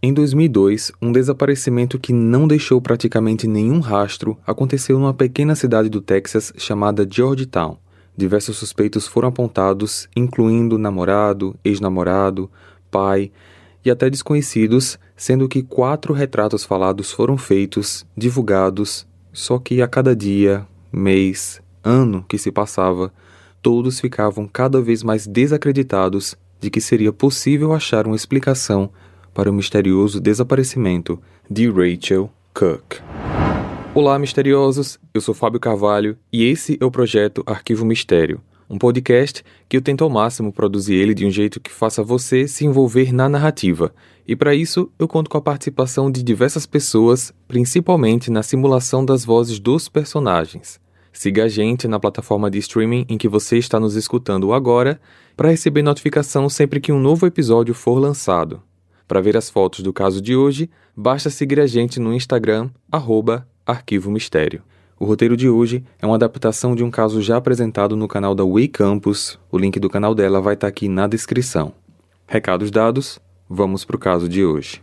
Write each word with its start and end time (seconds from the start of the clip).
Em 0.00 0.14
2002, 0.14 0.92
um 1.02 1.10
desaparecimento 1.10 1.98
que 1.98 2.12
não 2.12 2.46
deixou 2.46 2.80
praticamente 2.80 3.48
nenhum 3.48 3.80
rastro 3.80 4.38
aconteceu 4.46 4.96
numa 4.96 5.12
pequena 5.12 5.56
cidade 5.56 5.88
do 5.88 6.00
Texas 6.00 6.52
chamada 6.56 7.04
Georgetown. 7.10 7.76
Diversos 8.16 8.58
suspeitos 8.58 9.08
foram 9.08 9.26
apontados, 9.26 10.08
incluindo 10.14 10.78
namorado, 10.78 11.56
ex-namorado, 11.64 12.48
pai 12.92 13.32
e 13.84 13.90
até 13.90 14.08
desconhecidos, 14.08 15.00
sendo 15.16 15.48
que 15.48 15.64
quatro 15.64 16.14
retratos 16.14 16.64
falados 16.64 17.10
foram 17.10 17.36
feitos, 17.36 18.06
divulgados, 18.16 19.04
só 19.32 19.58
que 19.58 19.82
a 19.82 19.88
cada 19.88 20.14
dia, 20.14 20.64
mês, 20.92 21.60
ano 21.82 22.24
que 22.28 22.38
se 22.38 22.52
passava, 22.52 23.12
todos 23.60 23.98
ficavam 23.98 24.46
cada 24.46 24.80
vez 24.80 25.02
mais 25.02 25.26
desacreditados 25.26 26.36
de 26.60 26.70
que 26.70 26.80
seria 26.80 27.12
possível 27.12 27.72
achar 27.72 28.06
uma 28.06 28.14
explicação 28.14 28.90
para 29.38 29.52
o 29.52 29.54
misterioso 29.54 30.20
desaparecimento 30.20 31.16
de 31.48 31.70
Rachel 31.70 32.28
Cook. 32.52 32.96
Olá, 33.94 34.18
misteriosos! 34.18 34.98
Eu 35.14 35.20
sou 35.20 35.32
Fábio 35.32 35.60
Carvalho 35.60 36.18
e 36.32 36.42
esse 36.42 36.76
é 36.80 36.84
o 36.84 36.90
projeto 36.90 37.44
Arquivo 37.46 37.86
Mistério, 37.86 38.40
um 38.68 38.76
podcast 38.76 39.44
que 39.68 39.76
eu 39.76 39.80
tento 39.80 40.02
ao 40.02 40.10
máximo 40.10 40.52
produzir 40.52 40.96
ele 40.96 41.14
de 41.14 41.24
um 41.24 41.30
jeito 41.30 41.60
que 41.60 41.70
faça 41.70 42.02
você 42.02 42.48
se 42.48 42.66
envolver 42.66 43.12
na 43.12 43.28
narrativa. 43.28 43.94
E 44.26 44.34
para 44.34 44.56
isso, 44.56 44.90
eu 44.98 45.06
conto 45.06 45.30
com 45.30 45.38
a 45.38 45.40
participação 45.40 46.10
de 46.10 46.20
diversas 46.20 46.66
pessoas, 46.66 47.32
principalmente 47.46 48.32
na 48.32 48.42
simulação 48.42 49.04
das 49.04 49.24
vozes 49.24 49.60
dos 49.60 49.88
personagens. 49.88 50.80
Siga 51.12 51.44
a 51.44 51.48
gente 51.48 51.86
na 51.86 52.00
plataforma 52.00 52.50
de 52.50 52.58
streaming 52.58 53.06
em 53.08 53.16
que 53.16 53.28
você 53.28 53.56
está 53.56 53.78
nos 53.78 53.94
escutando 53.94 54.52
agora 54.52 55.00
para 55.36 55.50
receber 55.50 55.82
notificação 55.82 56.48
sempre 56.48 56.80
que 56.80 56.90
um 56.90 56.98
novo 56.98 57.24
episódio 57.24 57.72
for 57.72 58.00
lançado. 58.00 58.66
Para 59.08 59.22
ver 59.22 59.38
as 59.38 59.48
fotos 59.48 59.80
do 59.80 59.90
caso 59.90 60.20
de 60.20 60.36
hoje, 60.36 60.68
basta 60.94 61.30
seguir 61.30 61.58
a 61.58 61.66
gente 61.66 61.98
no 61.98 62.12
Instagram, 62.12 62.68
arroba 62.92 63.48
Arquivo 63.66 64.10
Mistério. 64.10 64.62
O 65.00 65.06
roteiro 65.06 65.34
de 65.34 65.48
hoje 65.48 65.82
é 65.98 66.04
uma 66.04 66.16
adaptação 66.16 66.76
de 66.76 66.84
um 66.84 66.90
caso 66.90 67.22
já 67.22 67.38
apresentado 67.38 67.96
no 67.96 68.06
canal 68.06 68.34
da 68.34 68.44
Way 68.44 68.68
Campus. 68.68 69.38
O 69.50 69.56
link 69.56 69.80
do 69.80 69.88
canal 69.88 70.14
dela 70.14 70.42
vai 70.42 70.52
estar 70.52 70.66
tá 70.66 70.68
aqui 70.68 70.88
na 70.88 71.06
descrição. 71.06 71.72
Recados 72.26 72.70
dados, 72.70 73.18
vamos 73.48 73.82
para 73.82 73.96
o 73.96 73.98
caso 73.98 74.28
de 74.28 74.44
hoje. 74.44 74.82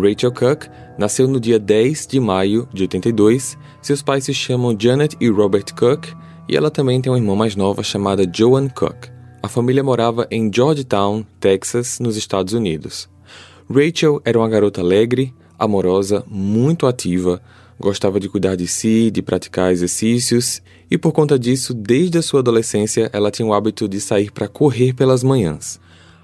Rachel 0.00 0.32
Cook 0.32 0.66
nasceu 0.96 1.28
no 1.28 1.40
dia 1.40 1.58
10 1.58 2.06
de 2.06 2.20
maio 2.20 2.68
de 2.72 2.82
82. 2.82 3.58
Seus 3.82 4.02
pais 4.02 4.24
se 4.24 4.32
chamam 4.32 4.76
Janet 4.78 5.16
e 5.20 5.28
Robert 5.28 5.74
Cook 5.76 6.06
e 6.48 6.56
ela 6.56 6.70
também 6.70 7.00
tem 7.00 7.12
uma 7.12 7.18
irmã 7.18 7.34
mais 7.34 7.54
nova 7.54 7.82
chamada 7.82 8.24
Joan 8.32 8.68
Cook. 8.68 9.08
A 9.42 9.48
família 9.48 9.82
morava 9.82 10.26
em 10.30 10.50
Georgetown, 10.52 11.24
Texas, 11.38 12.00
nos 12.00 12.16
Estados 12.16 12.54
Unidos. 12.54 13.08
Rachel 13.68 14.20
era 14.24 14.38
uma 14.38 14.48
garota 14.48 14.80
alegre, 14.80 15.34
amorosa, 15.58 16.24
muito 16.26 16.86
ativa, 16.86 17.40
gostava 17.78 18.18
de 18.18 18.28
cuidar 18.28 18.56
de 18.56 18.66
si, 18.66 19.10
de 19.10 19.22
praticar 19.22 19.70
exercícios 19.72 20.62
e 20.90 20.96
por 20.96 21.12
conta 21.12 21.38
disso, 21.38 21.74
desde 21.74 22.16
a 22.16 22.22
sua 22.22 22.40
adolescência, 22.40 23.10
ela 23.12 23.30
tinha 23.30 23.46
o 23.46 23.52
hábito 23.52 23.86
de 23.86 24.00
sair 24.00 24.30
para 24.30 24.48
correr 24.48 24.94
pelas 24.94 25.22
manhãs. 25.22 25.78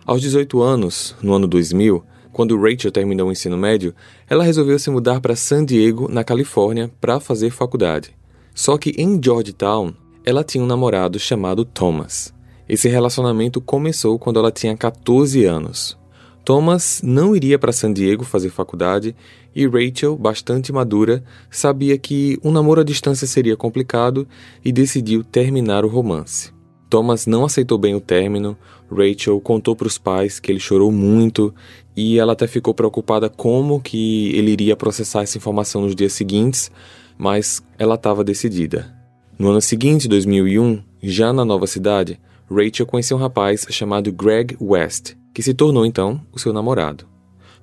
Aos 0.06 0.22
18 0.22 0.62
anos, 0.62 1.14
no 1.22 1.34
ano 1.34 1.47
2000, 1.47 2.02
quando 2.35 2.61
Rachel 2.61 2.91
terminou 2.91 3.29
o 3.29 3.33
ensino 3.33 3.57
médio, 3.57 3.95
ela 4.29 4.45
resolveu 4.45 4.79
se 4.79 4.91
mudar 4.91 5.21
para 5.21 5.37
San 5.37 5.65
Diego, 5.65 6.09
na 6.11 6.25
Califórnia, 6.25 6.91
para 7.01 7.21
fazer 7.21 7.51
faculdade. 7.51 8.11
Só 8.53 8.77
que 8.77 8.91
em 8.99 9.21
Georgetown, 9.23 9.95
ela 10.25 10.43
tinha 10.43 10.63
um 10.63 10.67
namorado 10.67 11.19
chamado 11.19 11.65
Thomas. 11.65 12.35
Esse 12.69 12.89
relacionamento 12.89 13.61
começou 13.61 14.19
quando 14.19 14.39
ela 14.39 14.51
tinha 14.51 14.77
14 14.77 15.45
anos. 15.45 15.97
Thomas 16.45 17.01
não 17.03 17.35
iria 17.37 17.59
para 17.59 17.73
San 17.73 17.93
Diego 17.93 18.25
fazer 18.25 18.51
faculdade 18.51 19.14
e 19.55 19.67
Rachel, 19.67 20.17
bastante 20.17 20.73
madura, 20.73 21.23
sabia 21.51 21.97
que 21.97 22.39
um 22.42 22.51
namoro 22.51 22.81
à 22.81 22.85
distância 22.85 23.27
seria 23.27 23.57
complicado 23.57 24.27
e 24.64 24.73
decidiu 24.73 25.23
terminar 25.23 25.85
o 25.85 25.89
romance. 25.89 26.53
Thomas 26.91 27.27
não 27.27 27.45
aceitou 27.45 27.79
bem 27.79 27.95
o 27.95 28.01
término, 28.01 28.57
Rachel 28.95 29.41
contou 29.41 29.75
para 29.75 29.87
os 29.87 29.99
pais 29.99 30.39
que 30.39 30.51
ele 30.51 30.61
chorou 30.61 30.93
muito 30.93 31.55
e 31.97 32.19
ela 32.19 32.33
até 32.33 32.47
ficou 32.47 32.73
preocupada 32.73 33.29
como 33.29 33.81
que 33.81 34.35
ele 34.37 34.53
iria 34.53 34.77
processar 34.77 35.23
essa 35.23 35.37
informação 35.37 35.83
nos 35.83 35.95
dias 35.95 36.13
seguintes, 36.13 36.71
mas 37.19 37.63
ela 37.79 37.95
estava 37.97 38.25
decidida. 38.25 38.95
No 39.39 39.51
ano 39.51 39.61
seguinte, 39.61 40.09
2001, 40.09 40.83
já 41.03 41.33
na 41.33 41.45
nova 41.45 41.67
cidade, 41.67 42.21
Rachel 42.51 42.87
conheceu 42.87 43.17
um 43.17 43.21
rapaz 43.21 43.67
chamado 43.71 44.13
Greg 44.13 44.57
West, 44.61 45.15
que 45.35 45.43
se 45.43 45.55
tornou 45.55 45.85
então 45.85 46.21
o 46.33 46.39
seu 46.39 46.53
namorado. 46.53 47.07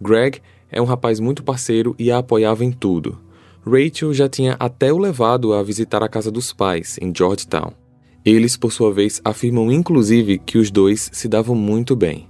Greg 0.02 0.42
é 0.70 0.82
um 0.82 0.86
rapaz 0.86 1.20
muito 1.20 1.44
parceiro 1.44 1.96
e 1.98 2.12
a 2.12 2.18
apoiava 2.18 2.66
em 2.66 2.72
tudo. 2.72 3.20
Rachel 3.66 4.14
já 4.14 4.28
tinha 4.28 4.56
até 4.60 4.92
o 4.92 4.98
levado 4.98 5.54
a 5.54 5.62
visitar 5.62 6.02
a 6.04 6.10
casa 6.10 6.32
dos 6.32 6.52
pais, 6.52 6.98
em 7.02 7.14
Georgetown. 7.16 7.81
Eles, 8.24 8.56
por 8.56 8.72
sua 8.72 8.94
vez, 8.94 9.20
afirmam 9.24 9.72
inclusive 9.72 10.38
que 10.38 10.58
os 10.58 10.70
dois 10.70 11.10
se 11.12 11.28
davam 11.28 11.56
muito 11.56 11.96
bem. 11.96 12.28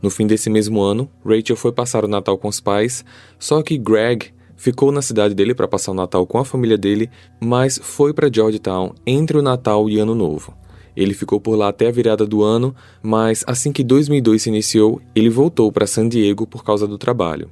No 0.00 0.10
fim 0.10 0.26
desse 0.26 0.48
mesmo 0.48 0.80
ano, 0.80 1.10
Rachel 1.24 1.56
foi 1.56 1.72
passar 1.72 2.04
o 2.04 2.08
Natal 2.08 2.38
com 2.38 2.48
os 2.48 2.60
pais, 2.60 3.04
só 3.38 3.62
que 3.62 3.76
Greg 3.76 4.32
ficou 4.56 4.90
na 4.90 5.02
cidade 5.02 5.34
dele 5.34 5.54
para 5.54 5.68
passar 5.68 5.92
o 5.92 5.94
Natal 5.94 6.26
com 6.26 6.38
a 6.38 6.44
família 6.44 6.78
dele, 6.78 7.10
mas 7.40 7.78
foi 7.82 8.14
para 8.14 8.32
Georgetown 8.32 8.94
entre 9.06 9.36
o 9.36 9.42
Natal 9.42 9.88
e 9.90 9.98
Ano 9.98 10.14
Novo. 10.14 10.54
Ele 10.96 11.12
ficou 11.12 11.38
por 11.38 11.56
lá 11.56 11.68
até 11.68 11.88
a 11.88 11.92
virada 11.92 12.26
do 12.26 12.42
ano, 12.42 12.74
mas 13.02 13.44
assim 13.46 13.70
que 13.70 13.84
2002 13.84 14.42
se 14.42 14.48
iniciou, 14.48 15.00
ele 15.14 15.28
voltou 15.28 15.70
para 15.70 15.86
San 15.86 16.08
Diego 16.08 16.46
por 16.46 16.64
causa 16.64 16.86
do 16.86 16.96
trabalho. 16.96 17.50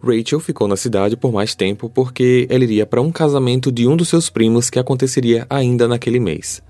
Rachel 0.00 0.38
ficou 0.38 0.68
na 0.68 0.76
cidade 0.76 1.16
por 1.16 1.32
mais 1.32 1.54
tempo 1.54 1.88
porque 1.88 2.46
ela 2.48 2.62
iria 2.62 2.86
para 2.86 3.00
um 3.00 3.10
casamento 3.10 3.72
de 3.72 3.88
um 3.88 3.96
dos 3.96 4.08
seus 4.08 4.30
primos 4.30 4.70
que 4.70 4.78
aconteceria 4.78 5.46
ainda 5.50 5.88
naquele 5.88 6.20
mês. 6.20 6.62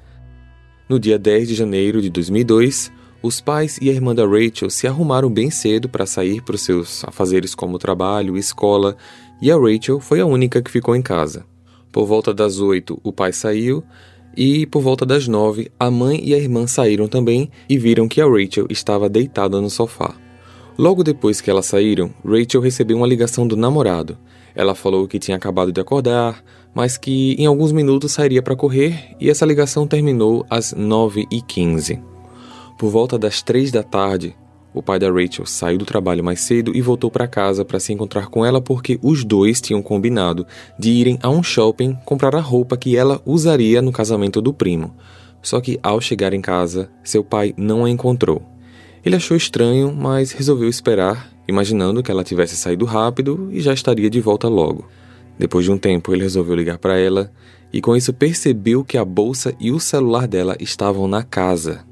No 0.87 0.99
dia 0.99 1.19
10 1.19 1.49
de 1.49 1.55
janeiro 1.55 2.03
de 2.03 2.11
2002, 2.11 2.93
os 3.23 3.41
pais 3.41 3.79
e 3.81 3.89
a 3.89 3.93
irmã 3.93 4.15
da 4.15 4.27
Rachel 4.27 4.69
se 4.69 4.87
arrumaram 4.87 5.31
bem 5.31 5.51
cedo 5.51 5.89
para 5.89 6.05
sair 6.05 6.43
para 6.43 6.57
os 6.57 6.61
seus 6.61 7.03
afazeres 7.05 7.55
como 7.55 7.79
trabalho 7.79 8.37
escola, 8.37 8.95
e 9.41 9.51
a 9.51 9.57
Rachel 9.57 9.99
foi 9.99 10.21
a 10.21 10.27
única 10.27 10.61
que 10.61 10.71
ficou 10.71 10.95
em 10.95 11.01
casa. 11.01 11.47
Por 11.91 12.05
volta 12.05 12.35
das 12.35 12.61
8, 12.61 13.01
o 13.03 13.13
pai 13.13 13.33
saiu, 13.33 13.83
e 14.37 14.67
por 14.67 14.83
volta 14.83 15.07
das 15.07 15.27
9, 15.27 15.71
a 15.81 15.91
mãe 15.91 16.21
e 16.23 16.35
a 16.35 16.39
irmã 16.39 16.67
saíram 16.67 17.09
também 17.09 17.51
e 17.67 17.79
viram 17.79 18.07
que 18.07 18.21
a 18.21 18.27
Rachel 18.27 18.67
estava 18.69 19.09
deitada 19.09 19.61
no 19.63 19.71
sofá. 19.71 20.15
Logo 20.77 21.05
depois 21.05 21.41
que 21.41 21.49
elas 21.49 21.67
saíram, 21.67 22.13
Rachel 22.25 22.61
recebeu 22.61 22.97
uma 22.97 23.07
ligação 23.07 23.47
do 23.47 23.57
namorado. 23.57 24.19
Ela 24.57 24.75
falou 24.75 25.07
que 25.07 25.21
tinha 25.21 25.37
acabado 25.37 25.71
de 25.71 25.81
acordar, 25.81 26.43
mas 26.75 26.97
que 26.97 27.37
em 27.39 27.47
alguns 27.47 27.71
minutos 27.71 28.11
sairia 28.11 28.43
para 28.43 28.57
correr 28.57 29.15
e 29.21 29.31
essa 29.31 29.47
ligação 29.47 29.87
terminou 29.87 30.45
às 30.51 30.75
9h15. 30.75 32.03
Por 32.77 32.91
volta 32.91 33.17
das 33.17 33.41
3 33.41 33.71
da 33.71 33.85
tarde, 33.85 34.35
o 34.75 34.83
pai 34.83 34.99
da 34.99 35.09
Rachel 35.09 35.47
saiu 35.47 35.79
do 35.79 35.85
trabalho 35.85 36.25
mais 36.25 36.41
cedo 36.41 36.73
e 36.75 36.83
voltou 36.83 37.09
para 37.09 37.29
casa 37.29 37.65
para 37.65 37.79
se 37.79 37.93
encontrar 37.93 38.27
com 38.27 38.45
ela 38.45 38.61
porque 38.61 38.99
os 39.01 39.23
dois 39.23 39.61
tinham 39.61 39.81
combinado 39.81 40.45
de 40.77 40.91
irem 40.91 41.17
a 41.23 41.31
um 41.31 41.45
shopping 41.45 41.97
comprar 42.05 42.35
a 42.35 42.41
roupa 42.41 42.77
que 42.77 42.97
ela 42.97 43.23
usaria 43.25 43.81
no 43.81 43.93
casamento 43.93 44.43
do 44.43 44.53
primo. 44.53 44.93
Só 45.41 45.61
que 45.61 45.79
ao 45.81 46.01
chegar 46.01 46.35
em 46.35 46.41
casa, 46.41 46.91
seu 47.05 47.23
pai 47.23 47.55
não 47.57 47.85
a 47.85 47.91
encontrou. 47.91 48.54
Ele 49.05 49.17
achou 49.17 49.37
estranho, 49.37 49.95
mas 49.95 50.33
resolveu 50.33 50.69
esperar, 50.69 51.31
imaginando 51.47 52.03
que 52.03 52.11
ela 52.11 52.25
tivesse 52.25 52.57
saído 52.57 52.87
rápido 52.87 53.51
e 53.53 53.61
já 53.61 53.75
estaria 53.75 54.09
de 54.09 54.19
volta 54.19 54.49
logo. 54.49 54.89
Depois 55.39 55.65
de 55.65 55.71
um 55.71 55.77
tempo, 55.77 56.15
ele 56.15 56.23
resolveu 56.23 56.55
ligar 56.55 56.79
para 56.79 56.99
ela 56.99 57.31
e 57.71 57.83
com 57.83 57.95
isso 57.95 58.15
percebeu 58.15 58.83
que 58.83 58.97
a 58.97 59.05
bolsa 59.05 59.55
e 59.61 59.71
o 59.71 59.79
celular 59.79 60.27
dela 60.27 60.57
estavam 60.59 61.07
na 61.07 61.23
casa. 61.23 61.85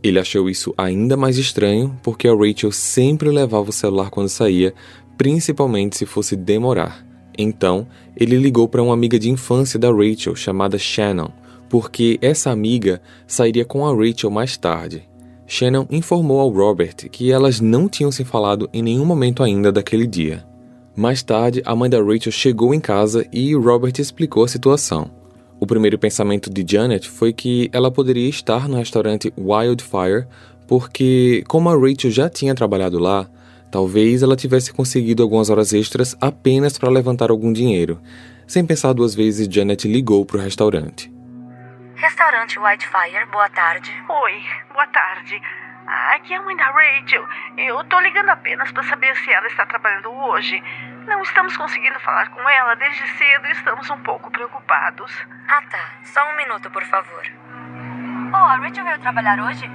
Ele 0.00 0.18
achou 0.18 0.48
isso 0.48 0.72
ainda 0.78 1.16
mais 1.16 1.38
estranho 1.38 1.98
porque 2.04 2.28
a 2.28 2.34
Rachel 2.34 2.70
sempre 2.70 3.30
levava 3.30 3.70
o 3.70 3.72
celular 3.72 4.08
quando 4.08 4.28
saía, 4.28 4.72
principalmente 5.18 5.96
se 5.96 6.06
fosse 6.06 6.36
demorar. 6.36 7.04
Então, 7.36 7.86
ele 8.16 8.36
ligou 8.36 8.68
para 8.68 8.82
uma 8.82 8.94
amiga 8.94 9.18
de 9.18 9.28
infância 9.28 9.78
da 9.78 9.90
Rachel 9.90 10.36
chamada 10.36 10.78
Shannon, 10.78 11.30
porque 11.68 12.16
essa 12.22 12.50
amiga 12.50 13.02
sairia 13.26 13.64
com 13.64 13.84
a 13.84 13.92
Rachel 13.92 14.30
mais 14.30 14.56
tarde. 14.56 15.09
Shannon 15.50 15.84
informou 15.90 16.38
ao 16.38 16.48
Robert 16.48 16.94
que 17.10 17.32
elas 17.32 17.60
não 17.60 17.88
tinham 17.88 18.12
se 18.12 18.24
falado 18.24 18.70
em 18.72 18.80
nenhum 18.80 19.04
momento 19.04 19.42
ainda 19.42 19.72
daquele 19.72 20.06
dia. 20.06 20.44
Mais 20.94 21.24
tarde, 21.24 21.60
a 21.66 21.74
mãe 21.74 21.90
da 21.90 22.00
Rachel 22.00 22.30
chegou 22.30 22.72
em 22.72 22.78
casa 22.78 23.26
e 23.32 23.52
Robert 23.56 23.94
explicou 23.98 24.44
a 24.44 24.48
situação. 24.48 25.10
O 25.58 25.66
primeiro 25.66 25.98
pensamento 25.98 26.48
de 26.48 26.64
Janet 26.64 27.10
foi 27.10 27.32
que 27.32 27.68
ela 27.72 27.90
poderia 27.90 28.28
estar 28.28 28.68
no 28.68 28.76
restaurante 28.76 29.32
Wildfire, 29.36 30.28
porque, 30.68 31.42
como 31.48 31.68
a 31.68 31.74
Rachel 31.74 32.12
já 32.12 32.28
tinha 32.28 32.54
trabalhado 32.54 33.00
lá, 33.00 33.28
talvez 33.72 34.22
ela 34.22 34.36
tivesse 34.36 34.72
conseguido 34.72 35.20
algumas 35.20 35.50
horas 35.50 35.72
extras 35.72 36.16
apenas 36.20 36.78
para 36.78 36.88
levantar 36.88 37.28
algum 37.28 37.52
dinheiro. 37.52 37.98
Sem 38.46 38.64
pensar 38.64 38.92
duas 38.92 39.16
vezes, 39.16 39.48
Janet 39.50 39.88
ligou 39.88 40.24
para 40.24 40.38
o 40.38 40.40
restaurante. 40.40 41.10
Restaurante 42.10 42.58
Whitefire, 42.58 43.24
boa 43.26 43.48
tarde. 43.50 44.04
Oi, 44.08 44.44
boa 44.72 44.86
tarde. 44.88 45.40
Aqui 46.12 46.34
é 46.34 46.38
a 46.38 46.42
mãe 46.42 46.56
da 46.56 46.64
Rachel. 46.64 47.24
Eu 47.56 47.84
tô 47.84 48.00
ligando 48.00 48.30
apenas 48.30 48.72
para 48.72 48.82
saber 48.82 49.14
se 49.18 49.32
ela 49.32 49.46
está 49.46 49.64
trabalhando 49.64 50.12
hoje. 50.12 50.60
Não 51.06 51.22
estamos 51.22 51.56
conseguindo 51.56 52.00
falar 52.00 52.28
com 52.30 52.48
ela 52.48 52.74
desde 52.74 53.06
cedo 53.10 53.46
e 53.46 53.52
estamos 53.52 53.88
um 53.90 54.02
pouco 54.02 54.28
preocupados. 54.28 55.24
Ah, 55.48 55.62
tá. 55.70 55.88
Só 56.02 56.20
um 56.32 56.36
minuto, 56.36 56.68
por 56.72 56.82
favor. 56.82 57.22
Oh, 58.32 58.36
a 58.36 58.56
Rachel 58.56 58.84
veio 58.84 58.98
trabalhar 58.98 59.38
hoje? 59.38 59.70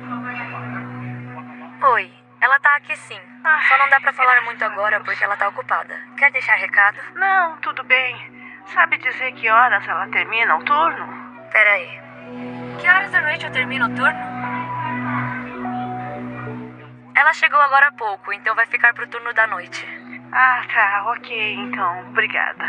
Oi, 1.84 2.14
ela 2.42 2.60
tá 2.60 2.76
aqui 2.76 2.98
sim. 2.98 3.20
Só 3.70 3.78
não 3.78 3.90
dá 3.90 4.02
para 4.02 4.12
falar 4.12 4.42
muito 4.42 4.64
agora 4.66 5.00
porque 5.00 5.24
ela 5.24 5.38
tá 5.38 5.48
ocupada. 5.48 5.98
Quer 6.18 6.34
deixar 6.34 6.56
recado? 6.56 6.98
Não, 7.14 7.56
tudo 7.60 7.82
bem. 7.86 8.60
Sabe 8.74 8.98
dizer 8.98 9.32
que 9.36 9.50
horas 9.50 9.88
ela 9.88 10.06
termina 10.10 10.58
o 10.58 10.66
turno? 10.66 11.48
Peraí. 11.50 12.05
Que 12.80 12.88
horas 12.88 13.13
a 13.13 13.19
Rachel 13.19 13.51
termina 13.51 13.86
o 13.86 13.95
turno? 13.95 14.19
Ela 17.16 17.33
chegou 17.33 17.60
agora 17.60 17.88
há 17.88 17.92
pouco, 17.94 18.33
então 18.33 18.54
vai 18.56 18.66
ficar 18.68 18.94
pro 18.94 19.07
turno 19.07 19.33
da 19.33 19.48
noite. 19.48 19.86
Ah, 20.31 20.66
tá, 20.74 21.13
ok, 21.18 21.54
então, 21.54 22.10
obrigada. 22.10 22.63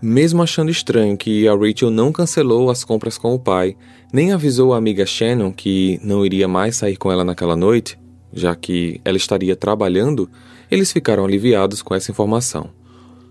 Mesmo 0.00 0.42
achando 0.42 0.70
estranho 0.70 1.16
que 1.16 1.46
a 1.46 1.54
Rachel 1.54 1.90
não 1.90 2.10
cancelou 2.10 2.70
as 2.70 2.82
compras 2.82 3.16
com 3.16 3.34
o 3.34 3.38
pai, 3.38 3.76
nem 4.12 4.32
avisou 4.32 4.74
a 4.74 4.78
amiga 4.78 5.06
Shannon 5.06 5.52
que 5.52 6.00
não 6.02 6.26
iria 6.26 6.48
mais 6.48 6.76
sair 6.76 6.96
com 6.96 7.12
ela 7.12 7.22
naquela 7.22 7.54
noite, 7.54 7.96
já 8.32 8.56
que 8.56 9.00
ela 9.04 9.16
estaria 9.16 9.54
trabalhando, 9.54 10.28
eles 10.70 10.90
ficaram 10.90 11.24
aliviados 11.24 11.82
com 11.82 11.94
essa 11.94 12.10
informação. 12.10 12.70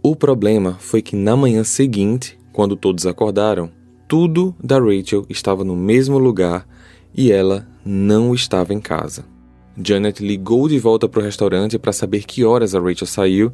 O 0.04 0.16
problema 0.16 0.78
foi 0.80 1.02
que 1.02 1.16
na 1.16 1.36
manhã 1.36 1.64
seguinte, 1.64 2.40
quando 2.54 2.76
todos 2.76 3.06
acordaram, 3.06 3.72
tudo 4.12 4.54
da 4.62 4.78
Rachel 4.78 5.26
estava 5.30 5.64
no 5.64 5.74
mesmo 5.74 6.18
lugar 6.18 6.68
e 7.16 7.32
ela 7.32 7.66
não 7.86 8.36
estava 8.36 8.74
em 8.74 8.80
casa. 8.82 9.24
Janet 9.82 10.22
ligou 10.22 10.68
de 10.68 10.78
volta 10.78 11.08
para 11.08 11.22
o 11.22 11.24
restaurante 11.24 11.80
para 11.80 11.94
saber 11.94 12.26
que 12.26 12.44
horas 12.44 12.76
a 12.76 12.80
Rachel 12.82 13.08
saiu, 13.08 13.54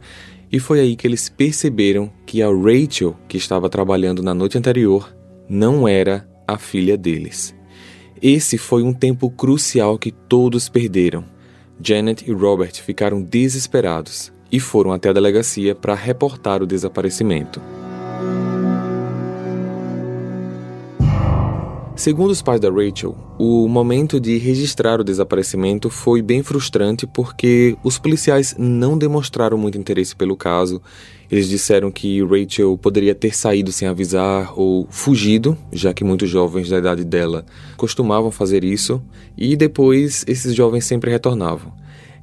e 0.51 0.59
foi 0.59 0.79
aí 0.79 0.95
que 0.95 1.05
eles 1.05 1.29
perceberam 1.29 2.11
que 2.25 2.41
a 2.41 2.47
Rachel, 2.47 3.15
que 3.27 3.37
estava 3.37 3.69
trabalhando 3.69 4.23
na 4.23 4.33
noite 4.33 4.57
anterior, 4.57 5.15
não 5.47 5.87
era 5.87 6.27
a 6.47 6.57
filha 6.57 6.97
deles. 6.97 7.53
Esse 8.19 8.57
foi 8.57 8.81
um 8.81 8.93
tempo 8.93 9.29
crucial 9.29 9.95
que 9.95 10.09
todos 10.11 10.67
perderam. 10.69 11.23
Janet 11.79 12.27
e 12.27 12.33
Robert 12.33 12.73
ficaram 12.81 13.21
desesperados 13.21 14.33
e 14.51 14.59
foram 14.59 14.91
até 14.91 15.09
a 15.09 15.13
delegacia 15.13 15.75
para 15.75 15.93
reportar 15.93 16.63
o 16.63 16.65
desaparecimento. 16.65 17.61
Segundo 21.97 22.29
os 22.29 22.43
pais 22.43 22.61
da 22.61 22.69
Rachel, 22.69 23.17
o 23.39 23.67
momento 23.67 24.19
de 24.19 24.37
registrar 24.37 25.01
o 25.01 25.03
desaparecimento 25.03 25.89
foi 25.89 26.21
bem 26.21 26.43
frustrante 26.43 27.07
porque 27.07 27.75
os 27.83 27.97
policiais 27.97 28.53
não 28.55 28.95
demonstraram 28.95 29.57
muito 29.57 29.79
interesse 29.79 30.15
pelo 30.15 30.37
caso. 30.37 30.79
Eles 31.29 31.49
disseram 31.49 31.89
que 31.89 32.23
Rachel 32.23 32.77
poderia 32.77 33.15
ter 33.15 33.35
saído 33.35 33.71
sem 33.71 33.87
avisar 33.87 34.53
ou 34.55 34.87
fugido, 34.91 35.57
já 35.73 35.91
que 35.91 36.03
muitos 36.03 36.29
jovens 36.29 36.69
da 36.69 36.77
idade 36.77 37.03
dela 37.03 37.43
costumavam 37.75 38.29
fazer 38.29 38.63
isso, 38.63 39.01
e 39.35 39.55
depois 39.55 40.23
esses 40.27 40.53
jovens 40.53 40.85
sempre 40.85 41.09
retornavam. 41.09 41.73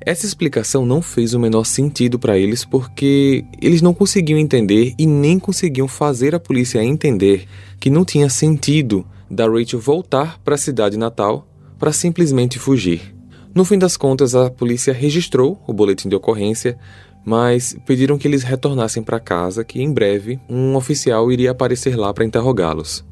Essa 0.01 0.25
explicação 0.25 0.87
não 0.87 1.03
fez 1.03 1.35
o 1.35 1.41
menor 1.41 1.65
sentido 1.65 2.17
para 2.17 2.39
eles 2.39 2.65
porque 2.65 3.45
eles 3.61 3.83
não 3.83 3.93
conseguiam 3.93 4.39
entender 4.39 4.95
e 4.97 5.05
nem 5.05 5.37
conseguiam 5.37 5.89
fazer 5.89 6.33
a 6.33 6.39
polícia 6.39 6.85
entender 6.85 7.45
que 7.81 7.91
não 7.91 8.05
tinha 8.05 8.29
sentido 8.29 9.05
da 9.35 9.47
Rachel 9.49 9.81
voltar 9.81 10.39
para 10.39 10.55
a 10.55 10.59
cidade 10.59 10.97
natal 10.97 11.47
para 11.79 11.93
simplesmente 11.93 12.59
fugir. 12.59 13.15
No 13.55 13.65
fim 13.65 13.79
das 13.79 13.97
contas, 13.97 14.35
a 14.35 14.51
polícia 14.51 14.93
registrou 14.93 15.63
o 15.67 15.73
boletim 15.73 16.09
de 16.09 16.17
ocorrência, 16.17 16.79
mas 17.25 17.77
pediram 17.87 18.17
que 18.17 18.27
eles 18.29 18.43
retornassem 18.43 19.03
para 19.03 19.21
casa, 19.21 19.65
que 19.65 19.83
em 19.83 19.93
breve 19.93 20.41
um 20.49 20.77
oficial 20.77 21.31
iria 21.31 21.51
aparecer 21.51 21.97
lá 21.97 22.13
para 22.13 22.25
interrogá-los. 22.25 23.05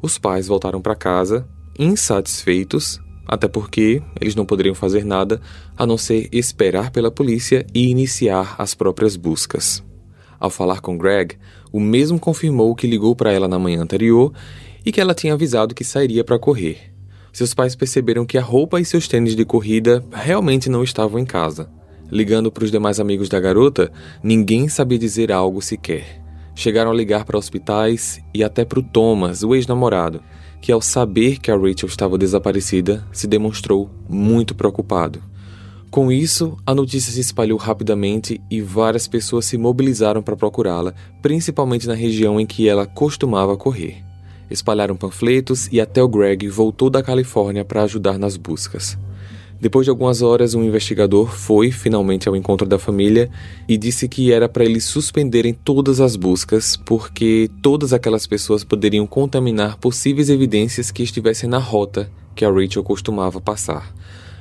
Os 0.00 0.18
pais 0.18 0.46
voltaram 0.46 0.80
para 0.80 0.94
casa, 0.94 1.46
insatisfeitos, 1.78 3.00
até 3.26 3.46
porque 3.46 4.02
eles 4.20 4.34
não 4.34 4.46
poderiam 4.46 4.74
fazer 4.74 5.04
nada 5.04 5.40
a 5.76 5.86
não 5.86 5.98
ser 5.98 6.28
esperar 6.32 6.90
pela 6.90 7.10
polícia 7.10 7.66
e 7.74 7.88
iniciar 7.88 8.54
as 8.58 8.74
próprias 8.74 9.16
buscas. 9.16 9.82
Ao 10.40 10.48
falar 10.48 10.80
com 10.80 10.96
Greg, 10.96 11.36
o 11.72 11.80
mesmo 11.80 12.18
confirmou 12.18 12.74
que 12.74 12.86
ligou 12.86 13.14
para 13.14 13.32
ela 13.32 13.48
na 13.48 13.58
manhã 13.58 13.82
anterior 13.82 14.32
e 14.84 14.92
que 14.92 15.00
ela 15.00 15.14
tinha 15.14 15.34
avisado 15.34 15.74
que 15.74 15.84
sairia 15.84 16.24
para 16.24 16.38
correr. 16.38 16.92
Seus 17.32 17.54
pais 17.54 17.76
perceberam 17.76 18.26
que 18.26 18.38
a 18.38 18.42
roupa 18.42 18.80
e 18.80 18.84
seus 18.84 19.06
tênis 19.06 19.36
de 19.36 19.44
corrida 19.44 20.04
realmente 20.12 20.68
não 20.68 20.82
estavam 20.82 21.20
em 21.20 21.24
casa. 21.24 21.70
Ligando 22.10 22.50
para 22.50 22.64
os 22.64 22.70
demais 22.70 22.98
amigos 22.98 23.28
da 23.28 23.38
garota, 23.38 23.92
ninguém 24.22 24.68
sabia 24.68 24.98
dizer 24.98 25.30
algo 25.30 25.60
sequer. 25.60 26.22
Chegaram 26.54 26.90
a 26.90 26.94
ligar 26.94 27.24
para 27.24 27.38
hospitais 27.38 28.20
e 28.34 28.42
até 28.42 28.64
para 28.64 28.80
o 28.80 28.82
Thomas, 28.82 29.42
o 29.42 29.54
ex-namorado, 29.54 30.22
que 30.60 30.72
ao 30.72 30.80
saber 30.80 31.38
que 31.38 31.50
a 31.50 31.56
Rachel 31.56 31.88
estava 31.88 32.18
desaparecida, 32.18 33.06
se 33.12 33.26
demonstrou 33.26 33.90
muito 34.08 34.54
preocupado. 34.54 35.22
Com 35.90 36.10
isso, 36.10 36.56
a 36.66 36.74
notícia 36.74 37.12
se 37.12 37.20
espalhou 37.20 37.58
rapidamente 37.58 38.40
e 38.50 38.60
várias 38.60 39.06
pessoas 39.06 39.44
se 39.44 39.56
mobilizaram 39.56 40.22
para 40.22 40.36
procurá-la, 40.36 40.92
principalmente 41.22 41.86
na 41.86 41.94
região 41.94 42.40
em 42.40 42.46
que 42.46 42.68
ela 42.68 42.86
costumava 42.86 43.56
correr 43.56 44.07
espalharam 44.50 44.96
panfletos 44.96 45.68
e 45.72 45.80
até 45.80 46.02
o 46.02 46.08
Greg 46.08 46.48
voltou 46.48 46.90
da 46.90 47.02
Califórnia 47.02 47.64
para 47.64 47.82
ajudar 47.82 48.18
nas 48.18 48.36
buscas. 48.36 48.98
Depois 49.60 49.84
de 49.84 49.90
algumas 49.90 50.22
horas, 50.22 50.54
um 50.54 50.62
investigador 50.62 51.34
foi 51.34 51.72
finalmente 51.72 52.28
ao 52.28 52.36
encontro 52.36 52.66
da 52.66 52.78
família 52.78 53.28
e 53.68 53.76
disse 53.76 54.08
que 54.08 54.32
era 54.32 54.48
para 54.48 54.64
eles 54.64 54.84
suspenderem 54.84 55.52
todas 55.52 56.00
as 56.00 56.14
buscas 56.14 56.76
porque 56.76 57.50
todas 57.60 57.92
aquelas 57.92 58.24
pessoas 58.24 58.62
poderiam 58.62 59.04
contaminar 59.04 59.76
possíveis 59.78 60.30
evidências 60.30 60.92
que 60.92 61.02
estivessem 61.02 61.48
na 61.48 61.58
rota 61.58 62.08
que 62.36 62.44
a 62.44 62.50
Rachel 62.50 62.84
costumava 62.84 63.40
passar. 63.40 63.92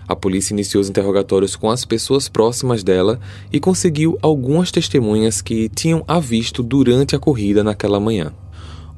A 0.07 0.15
polícia 0.15 0.53
iniciou 0.53 0.81
os 0.81 0.89
interrogatórios 0.89 1.55
com 1.55 1.69
as 1.69 1.83
pessoas 1.83 2.29
próximas 2.29 2.83
dela 2.83 3.19
e 3.51 3.59
conseguiu 3.59 4.19
algumas 4.21 4.71
testemunhas 4.71 5.41
que 5.41 5.67
tinham 5.67 6.03
a 6.07 6.19
visto 6.19 6.61
durante 6.61 7.15
a 7.15 7.19
corrida 7.19 7.63
naquela 7.63 7.99
manhã. 7.99 8.31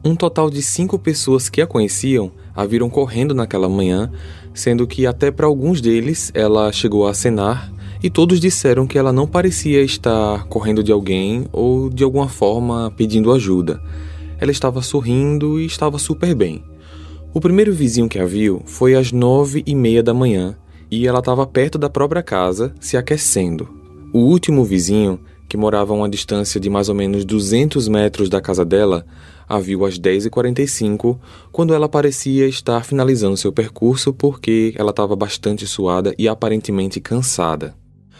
Um 0.03 0.15
total 0.15 0.49
de 0.49 0.61
cinco 0.61 0.97
pessoas 0.97 1.49
que 1.49 1.61
a 1.61 1.67
conheciam 1.67 2.31
a 2.55 2.65
viram 2.65 2.89
correndo 2.89 3.33
naquela 3.35 3.67
manhã, 3.67 4.09
sendo 4.53 4.87
que 4.87 5.05
até 5.05 5.29
para 5.29 5.45
alguns 5.45 5.81
deles 5.81 6.31
ela 6.33 6.71
chegou 6.71 7.05
a 7.05 7.11
acenar 7.11 7.71
e 8.01 8.09
todos 8.09 8.39
disseram 8.39 8.87
que 8.87 8.97
ela 8.97 9.11
não 9.11 9.27
parecia 9.27 9.81
estar 9.81 10.45
correndo 10.45 10.81
de 10.81 10.91
alguém 10.91 11.45
ou 11.51 11.89
de 11.89 12.03
alguma 12.03 12.29
forma 12.29 12.93
pedindo 12.95 13.31
ajuda. 13.31 13.81
Ela 14.39 14.51
estava 14.51 14.81
sorrindo 14.81 15.59
e 15.59 15.65
estava 15.65 15.99
super 15.99 16.33
bem. 16.33 16.63
O 17.33 17.41
primeiro 17.41 17.73
vizinho 17.73 18.07
que 18.07 18.19
a 18.19 18.25
viu 18.25 18.61
foi 18.65 18.95
às 18.95 19.11
nove 19.11 19.63
e 19.67 19.75
meia 19.75 20.01
da 20.01 20.13
manhã 20.13 20.55
e 20.89 21.05
ela 21.05 21.19
estava 21.19 21.45
perto 21.45 21.77
da 21.77 21.89
própria 21.89 22.23
casa, 22.23 22.73
se 22.79 22.95
aquecendo. 22.95 23.67
O 24.13 24.19
último 24.19 24.63
vizinho, 24.63 25.19
que 25.49 25.57
morava 25.57 25.91
a 25.91 25.95
uma 25.95 26.07
distância 26.07 26.59
de 26.59 26.69
mais 26.69 26.89
ou 26.89 26.95
menos 26.95 27.25
200 27.25 27.87
metros 27.87 28.29
da 28.29 28.39
casa 28.39 28.63
dela, 28.63 29.03
a 29.47 29.57
viu 29.59 29.83
às 29.83 29.99
10h45, 29.99 31.17
quando 31.51 31.73
ela 31.73 31.89
parecia 31.89 32.47
estar 32.47 32.85
finalizando 32.85 33.35
seu 33.35 33.51
percurso 33.51 34.13
porque 34.13 34.75
ela 34.77 34.91
estava 34.91 35.15
bastante 35.15 35.65
suada 35.65 36.13
e 36.19 36.27
aparentemente 36.27 37.01
cansada. 37.01 37.73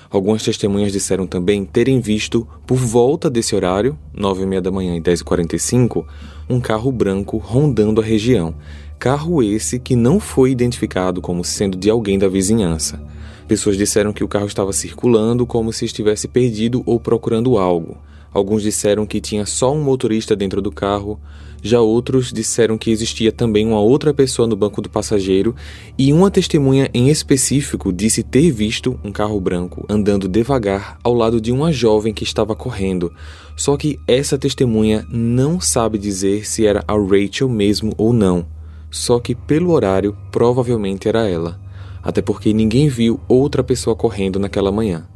Algumas 0.10 0.42
testemunhas 0.42 0.92
disseram 0.92 1.28
também 1.28 1.64
terem 1.64 2.02
visto, 2.02 2.48
por 2.66 2.78
volta 2.78 3.30
desse 3.30 3.56
horário, 3.56 3.96
9h30 4.18 4.62
da 4.62 4.72
manhã 4.72 4.96
e 4.96 5.02
10h45, 5.02 6.04
um 6.50 6.60
carro 6.60 6.92
branco 6.92 7.38
rondando 7.38 8.02
a 8.02 8.04
região. 8.04 8.56
Carro 8.98 9.44
esse 9.44 9.78
que 9.78 9.96
não 9.96 10.20
foi 10.20 10.50
identificado 10.50 11.22
como 11.22 11.46
sendo 11.46 11.78
de 11.78 11.92
alguém 11.92 12.18
da 12.18 12.28
vizinhança. 12.28 13.00
Pessoas 13.50 13.75
disseram 13.75 14.13
que 14.13 14.24
o 14.24 14.27
carro 14.27 14.46
estava 14.46 14.72
circulando 14.72 15.44
como 15.44 15.74
se 15.74 15.84
estivesse 15.84 16.27
perdido 16.27 16.84
ou 16.86 17.00
procurando 17.00 17.58
algo. 17.58 17.98
Alguns 18.32 18.62
disseram 18.62 19.08
que 19.08 19.20
tinha 19.20 19.44
só 19.44 19.74
um 19.74 19.82
motorista 19.82 20.36
dentro 20.36 20.62
do 20.62 20.72
carro, 20.72 21.20
já 21.60 21.82
outros 21.82 22.32
disseram 22.32 22.77
que 22.77 22.91
existia 22.91 23.32
também 23.32 23.65
uma 23.65 23.79
outra 23.79 24.13
pessoa 24.13 24.48
no 24.48 24.56
banco 24.56 24.84
do 24.84 24.89
passageiro, 24.89 25.56
e 25.98 26.13
uma 26.13 26.29
testemunha 26.29 26.91
em 26.94 27.10
específico 27.10 27.91
disse 27.91 28.22
ter 28.22 28.51
visto 28.51 29.00
um 29.03 29.12
carro 29.12 29.41
branco 29.41 29.84
andando 29.89 30.27
devagar 30.27 31.00
ao 31.03 31.15
lado 31.15 31.41
de 31.41 31.51
uma 31.51 31.72
jovem 31.72 32.13
que 32.13 32.24
estava 32.24 32.56
correndo. 32.56 33.12
Só 33.58 33.75
que 33.75 34.00
essa 34.08 34.38
testemunha 34.38 35.03
não 35.10 35.60
sabe 35.60 35.98
dizer 35.98 36.46
se 36.48 36.68
era 36.68 36.84
a 36.88 36.94
Rachel 36.94 37.50
mesmo 37.50 37.96
ou 37.98 38.13
não. 38.13 38.46
Só 38.91 39.20
que 39.20 39.34
pelo 39.34 39.72
horário, 39.72 40.15
provavelmente 40.32 41.10
era 41.10 41.27
ela, 41.27 41.60
até 42.01 42.22
porque 42.22 42.53
ninguém 42.53 42.88
viu 42.88 43.20
outra 43.27 43.63
pessoa 43.63 43.96
correndo 43.96 44.39
naquela 44.39 44.72
manhã. 44.72 45.08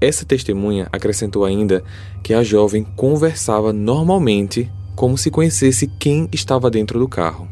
Essa 0.00 0.24
testemunha 0.24 0.88
acrescentou 0.92 1.44
ainda 1.44 1.84
que 2.22 2.34
a 2.34 2.42
jovem 2.42 2.84
conversava 2.96 3.72
normalmente, 3.72 4.70
como 4.96 5.16
se 5.16 5.30
conhecesse 5.30 5.86
quem 5.86 6.28
estava 6.32 6.70
dentro 6.70 6.98
do 6.98 7.08
carro. 7.08 7.48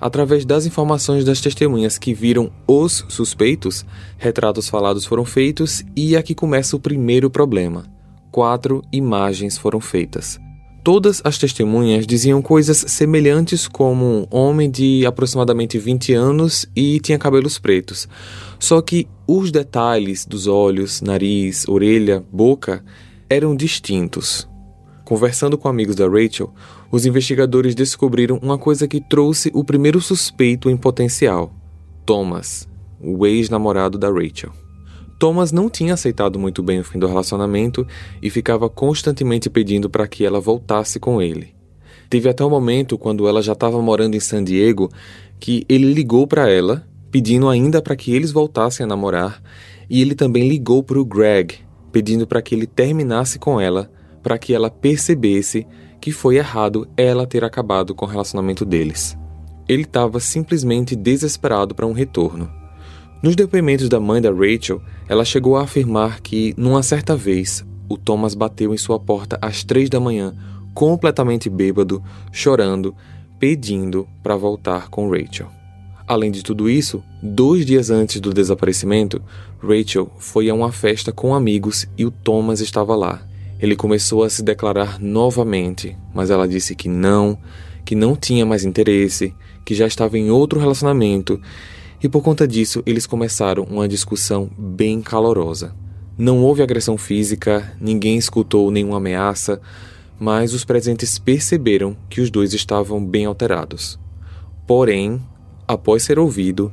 Através 0.00 0.44
das 0.44 0.66
informações 0.66 1.24
das 1.24 1.40
testemunhas 1.40 1.96
que 1.96 2.12
viram 2.12 2.50
os 2.66 3.04
suspeitos, 3.08 3.86
retratos 4.18 4.68
falados 4.68 5.06
foram 5.06 5.24
feitos 5.24 5.84
e 5.94 6.16
aqui 6.16 6.34
começa 6.34 6.74
o 6.74 6.80
primeiro 6.80 7.30
problema. 7.30 7.84
Quatro 8.32 8.82
imagens 8.92 9.56
foram 9.56 9.80
feitas. 9.80 10.40
Todas 10.84 11.22
as 11.24 11.38
testemunhas 11.38 12.04
diziam 12.04 12.42
coisas 12.42 12.78
semelhantes 12.88 13.68
como 13.68 14.04
um 14.04 14.26
homem 14.28 14.68
de 14.68 15.06
aproximadamente 15.06 15.78
20 15.78 16.12
anos 16.12 16.66
e 16.74 16.98
tinha 16.98 17.16
cabelos 17.16 17.56
pretos. 17.56 18.08
Só 18.58 18.82
que 18.82 19.06
os 19.24 19.52
detalhes 19.52 20.26
dos 20.26 20.48
olhos, 20.48 21.00
nariz, 21.00 21.68
orelha, 21.68 22.24
boca 22.32 22.84
eram 23.30 23.54
distintos. 23.54 24.48
Conversando 25.04 25.56
com 25.56 25.68
amigos 25.68 25.94
da 25.94 26.08
Rachel, 26.08 26.52
os 26.90 27.06
investigadores 27.06 27.76
descobriram 27.76 28.40
uma 28.42 28.58
coisa 28.58 28.88
que 28.88 29.00
trouxe 29.00 29.52
o 29.54 29.62
primeiro 29.62 30.00
suspeito 30.00 30.68
em 30.68 30.76
potencial: 30.76 31.54
Thomas, 32.04 32.68
o 33.00 33.24
ex-namorado 33.24 33.96
da 33.96 34.10
Rachel. 34.10 34.61
Thomas 35.22 35.52
não 35.52 35.70
tinha 35.70 35.94
aceitado 35.94 36.36
muito 36.36 36.64
bem 36.64 36.80
o 36.80 36.84
fim 36.84 36.98
do 36.98 37.06
relacionamento 37.06 37.86
e 38.20 38.28
ficava 38.28 38.68
constantemente 38.68 39.48
pedindo 39.48 39.88
para 39.88 40.08
que 40.08 40.24
ela 40.24 40.40
voltasse 40.40 40.98
com 40.98 41.22
ele. 41.22 41.54
Teve 42.10 42.28
até 42.28 42.44
o 42.44 42.50
momento, 42.50 42.98
quando 42.98 43.28
ela 43.28 43.40
já 43.40 43.52
estava 43.52 43.80
morando 43.80 44.16
em 44.16 44.20
San 44.20 44.42
Diego, 44.42 44.90
que 45.38 45.64
ele 45.68 45.94
ligou 45.94 46.26
para 46.26 46.50
ela, 46.50 46.84
pedindo 47.08 47.48
ainda 47.48 47.80
para 47.80 47.94
que 47.94 48.12
eles 48.12 48.32
voltassem 48.32 48.82
a 48.82 48.86
namorar, 48.88 49.40
e 49.88 50.02
ele 50.02 50.16
também 50.16 50.48
ligou 50.48 50.82
para 50.82 50.98
o 50.98 51.04
Greg, 51.04 51.54
pedindo 51.92 52.26
para 52.26 52.42
que 52.42 52.56
ele 52.56 52.66
terminasse 52.66 53.38
com 53.38 53.60
ela, 53.60 53.88
para 54.24 54.36
que 54.36 54.52
ela 54.52 54.72
percebesse 54.72 55.64
que 56.00 56.10
foi 56.10 56.34
errado 56.34 56.88
ela 56.96 57.28
ter 57.28 57.44
acabado 57.44 57.94
com 57.94 58.04
o 58.04 58.08
relacionamento 58.08 58.64
deles. 58.64 59.16
Ele 59.68 59.82
estava 59.82 60.18
simplesmente 60.18 60.96
desesperado 60.96 61.76
para 61.76 61.86
um 61.86 61.92
retorno. 61.92 62.61
Nos 63.22 63.36
depoimentos 63.36 63.88
da 63.88 64.00
mãe 64.00 64.20
da 64.20 64.32
Rachel, 64.32 64.82
ela 65.08 65.24
chegou 65.24 65.56
a 65.56 65.62
afirmar 65.62 66.20
que, 66.20 66.52
numa 66.56 66.82
certa 66.82 67.14
vez, 67.14 67.64
o 67.88 67.96
Thomas 67.96 68.34
bateu 68.34 68.74
em 68.74 68.76
sua 68.76 68.98
porta 68.98 69.38
às 69.40 69.62
três 69.62 69.88
da 69.88 70.00
manhã, 70.00 70.34
completamente 70.74 71.48
bêbado, 71.48 72.02
chorando, 72.32 72.92
pedindo 73.38 74.08
para 74.24 74.34
voltar 74.34 74.88
com 74.88 75.08
Rachel. 75.08 75.46
Além 76.04 76.32
de 76.32 76.42
tudo 76.42 76.68
isso, 76.68 77.00
dois 77.22 77.64
dias 77.64 77.90
antes 77.90 78.20
do 78.20 78.34
desaparecimento, 78.34 79.22
Rachel 79.62 80.10
foi 80.18 80.50
a 80.50 80.54
uma 80.54 80.72
festa 80.72 81.12
com 81.12 81.32
amigos 81.32 81.86
e 81.96 82.04
o 82.04 82.10
Thomas 82.10 82.60
estava 82.60 82.96
lá. 82.96 83.22
Ele 83.60 83.76
começou 83.76 84.24
a 84.24 84.30
se 84.30 84.42
declarar 84.42 84.98
novamente, 84.98 85.96
mas 86.12 86.28
ela 86.28 86.48
disse 86.48 86.74
que 86.74 86.88
não, 86.88 87.38
que 87.84 87.94
não 87.94 88.16
tinha 88.16 88.44
mais 88.44 88.64
interesse, 88.64 89.32
que 89.64 89.76
já 89.76 89.86
estava 89.86 90.18
em 90.18 90.28
outro 90.28 90.58
relacionamento, 90.58 91.40
e 92.02 92.08
por 92.08 92.22
conta 92.22 92.46
disso 92.46 92.82
eles 92.84 93.06
começaram 93.06 93.64
uma 93.64 93.86
discussão 93.86 94.50
bem 94.58 95.00
calorosa. 95.00 95.74
Não 96.18 96.42
houve 96.42 96.62
agressão 96.62 96.98
física, 96.98 97.72
ninguém 97.80 98.16
escutou 98.16 98.70
nenhuma 98.70 98.98
ameaça, 98.98 99.60
mas 100.18 100.52
os 100.52 100.64
presentes 100.64 101.18
perceberam 101.18 101.96
que 102.08 102.20
os 102.20 102.30
dois 102.30 102.52
estavam 102.52 103.04
bem 103.04 103.24
alterados. 103.24 103.98
Porém, 104.66 105.20
após 105.66 106.02
ser 106.02 106.18
ouvido, 106.18 106.72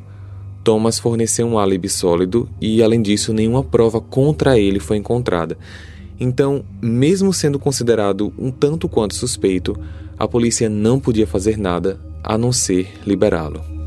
Thomas 0.63 1.00
forneceu 1.00 1.48
um 1.48 1.57
álibi 1.57 1.89
sólido 1.89 2.50
e, 2.59 2.83
além 2.83 3.01
disso, 3.01 3.33
nenhuma 3.33 3.63
prova 3.63 4.01
contra 4.01 4.59
ele 4.59 4.79
foi 4.79 4.98
encontrada, 4.98 5.57
então, 6.19 6.65
mesmo 6.81 7.31
sendo 7.31 7.57
considerado 7.57 8.33
um 8.38 8.51
tanto 8.51 8.89
quanto 8.89 9.15
suspeito, 9.15 9.79
a 10.17 10.27
polícia 10.27 10.69
não 10.69 11.00
podia 11.00 11.25
fazer 11.25 11.57
nada 11.57 12.00
a 12.21 12.38
não 12.38 12.51
ser 12.51 12.91
liberá-lo. 13.05 13.78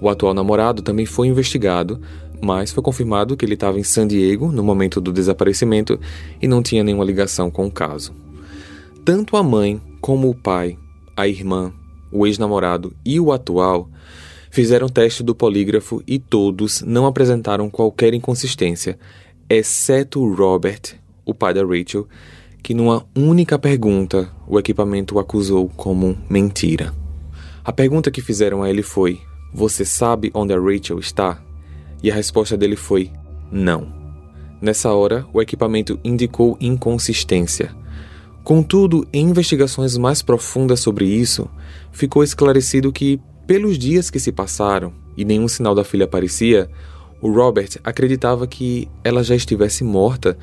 O 0.00 0.08
atual 0.08 0.32
namorado 0.32 0.82
também 0.82 1.04
foi 1.04 1.28
investigado, 1.28 2.00
mas 2.40 2.72
foi 2.72 2.82
confirmado 2.82 3.36
que 3.36 3.44
ele 3.44 3.54
estava 3.54 3.78
em 3.78 3.84
San 3.84 4.06
Diego 4.06 4.50
no 4.50 4.62
momento 4.62 5.00
do 5.00 5.12
desaparecimento 5.12 6.00
e 6.40 6.48
não 6.48 6.62
tinha 6.62 6.82
nenhuma 6.82 7.04
ligação 7.04 7.50
com 7.50 7.66
o 7.66 7.70
caso. 7.70 8.12
Tanto 9.04 9.36
a 9.36 9.42
mãe 9.42 9.80
como 10.00 10.30
o 10.30 10.34
pai, 10.34 10.78
a 11.16 11.28
irmã, 11.28 11.72
o 12.10 12.26
ex-namorado 12.26 12.94
e 13.04 13.20
o 13.20 13.30
atual 13.30 13.88
fizeram 14.50 14.88
teste 14.88 15.22
do 15.22 15.34
polígrafo 15.34 16.02
e 16.06 16.18
todos 16.18 16.82
não 16.82 17.06
apresentaram 17.06 17.70
qualquer 17.70 18.14
inconsistência, 18.14 18.98
exceto 19.48 20.26
Robert, 20.34 20.80
o 21.24 21.34
pai 21.34 21.54
da 21.54 21.62
Rachel, 21.64 22.08
que 22.62 22.74
numa 22.74 23.06
única 23.16 23.58
pergunta 23.58 24.30
o 24.46 24.58
equipamento 24.58 25.16
o 25.16 25.18
acusou 25.18 25.68
como 25.76 26.16
mentira. 26.28 26.92
A 27.64 27.72
pergunta 27.72 28.10
que 28.10 28.20
fizeram 28.20 28.62
a 28.62 28.70
ele 28.70 28.82
foi: 28.82 29.20
Você 29.52 29.84
sabe 29.84 30.30
onde 30.32 30.54
a 30.54 30.60
Rachel 30.60 30.98
está? 30.98 31.42
E 32.02 32.10
a 32.10 32.14
resposta 32.14 32.56
dele 32.56 32.76
foi: 32.76 33.10
Não. 33.50 33.92
Nessa 34.60 34.92
hora, 34.92 35.26
o 35.32 35.42
equipamento 35.42 35.98
indicou 36.04 36.56
inconsistência. 36.60 37.74
Contudo, 38.44 39.06
em 39.12 39.28
investigações 39.28 39.96
mais 39.96 40.22
profundas 40.22 40.80
sobre 40.80 41.06
isso, 41.06 41.48
ficou 41.90 42.22
esclarecido 42.22 42.92
que, 42.92 43.20
pelos 43.46 43.78
dias 43.78 44.10
que 44.10 44.20
se 44.20 44.30
passaram 44.30 44.92
e 45.16 45.24
nenhum 45.24 45.48
sinal 45.48 45.74
da 45.74 45.84
filha 45.84 46.04
aparecia, 46.04 46.70
o 47.20 47.30
Robert 47.30 47.70
acreditava 47.82 48.46
que 48.46 48.88
ela 49.04 49.22
já 49.22 49.34
estivesse 49.34 49.82
morta 49.84 50.38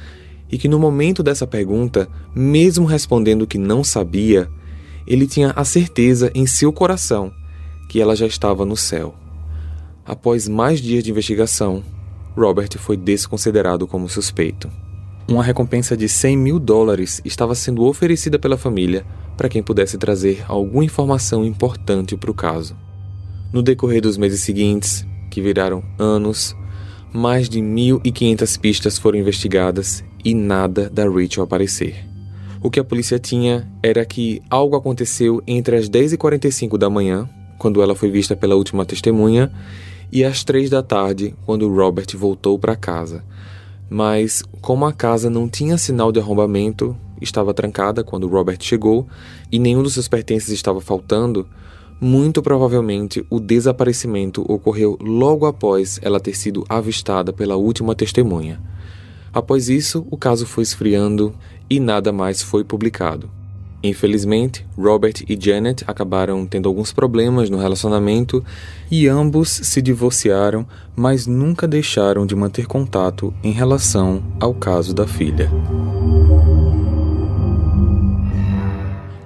e 0.52 0.58
que 0.58 0.68
no 0.68 0.80
momento 0.80 1.24
dessa 1.24 1.48
pergunta, 1.48 2.08
mesmo 2.36 2.86
respondendo 2.86 3.48
que 3.48 3.58
não 3.58 3.84
sabia, 3.84 4.50
ele 5.06 5.26
tinha 5.26 5.52
a 5.52 5.64
certeza 5.64 6.32
em 6.36 6.46
seu 6.46 6.72
coração 6.72 7.32
que 7.88 8.01
ela 8.01 8.15
já 8.15 8.25
estava 8.25 8.65
no 8.65 8.75
céu. 8.75 9.15
Após 10.06 10.48
mais 10.48 10.79
dias 10.79 11.03
de 11.03 11.12
investigação, 11.12 11.84
Robert 12.36 12.70
foi 12.77 12.96
desconsiderado 12.96 13.88
como 13.88 14.08
suspeito. 14.08 14.70
Uma 15.27 15.44
recompensa 15.44 15.98
de 15.98 16.08
100 16.08 16.38
mil 16.38 16.60
dólares 16.60 17.22
estava 17.25 17.53
sendo 17.53 17.84
oferecida 17.84 18.39
pela 18.39 18.58
família 18.58 19.06
para 19.36 19.50
quem 19.50 19.62
pudesse 19.62 19.98
trazer 19.98 20.46
alguma 20.48 20.86
informação 20.86 21.44
importante 21.44 22.15
para 22.15 22.32
o 22.32 22.34
caso. 22.34 22.75
No 23.51 23.62
decorrer 23.62 24.01
dos 24.01 24.17
meses 24.17 24.41
seguintes, 24.41 25.06
que 25.29 25.41
viraram 25.41 25.84
anos, 26.00 26.56
mais 27.13 27.50
de 27.50 27.60
1.500 27.60 28.60
pistas 28.60 28.98
foram 28.98 29.20
investigadas 29.20 30.03
e 30.24 30.34
nada 30.34 30.89
da 30.89 31.03
Rachel 31.03 31.44
aparecer. 31.44 32.06
O 32.62 32.70
que 32.70 32.79
a 32.79 32.84
polícia 32.84 33.20
tinha 33.20 33.70
era 33.84 34.06
que 34.06 34.41
algo 34.50 34.75
aconteceu 34.75 35.41
entre 35.46 35.75
as 35.75 35.89
10h45 35.89 36.77
da 36.77 36.89
manhã, 36.89 37.29
quando 37.58 37.82
ela 37.82 37.96
foi 37.96 38.10
vista 38.10 38.36
pela 38.36 38.56
última 38.56 38.86
testemunha, 38.86 39.52
e 40.12 40.24
às 40.24 40.44
3 40.44 40.70
da 40.70 40.82
tarde, 40.82 41.36
quando 41.46 41.74
Robert 41.74 42.08
voltou 42.16 42.58
para 42.58 42.76
casa. 42.76 43.24
Mas, 43.90 44.44
como 44.62 44.86
a 44.86 44.94
casa 44.94 45.30
não 45.30 45.48
tinha 45.48 45.78
sinal 45.78 46.12
de 46.12 46.20
arrombamento, 46.20 46.96
estava 47.22 47.54
trancada 47.54 48.04
quando 48.04 48.28
Robert 48.28 48.58
chegou 48.62 49.08
e 49.52 49.60
nenhum 49.60 49.84
dos 49.84 49.94
seus 49.94 50.08
pertences 50.08 50.50
estava 50.50 50.82
faltando, 50.82 51.48
muito 52.00 52.42
provavelmente 52.42 53.26
o 53.30 53.40
desaparecimento 53.40 54.46
ocorreu 54.48 54.98
logo 55.02 55.46
após 55.46 56.00
ela 56.04 56.20
ter 56.20 56.36
sido 56.36 56.64
avistada 56.70 57.34
pela 57.34 57.56
última 57.56 57.96
testemunha. 57.96 58.62
Após 59.34 59.68
isso, 59.70 60.06
o 60.12 60.18
caso 60.18 60.46
foi 60.46 60.64
esfriando 60.64 61.34
e 61.70 61.80
nada 61.80 62.12
mais 62.12 62.42
foi 62.42 62.64
publicado. 62.64 63.37
Infelizmente, 63.84 64.65
Robert 64.75 65.24
e 65.29 65.38
Janet 65.39 65.84
acabaram 65.86 66.46
tendo 66.46 66.67
alguns 66.67 66.91
problemas 66.91 67.50
no 67.50 67.57
relacionamento 67.57 68.43
e 68.89 69.07
ambos 69.07 69.50
se 69.50 69.81
divorciaram, 69.81 70.65
mas 70.96 71.27
nunca 71.27 71.67
deixaram 71.67 72.25
de 72.25 72.36
manter 72.36 72.65
contato 72.65 73.34
em 73.43 73.51
relação 73.51 74.24
ao 74.39 74.53
caso 74.53 74.96
da 74.96 75.05
filha. 75.05 75.50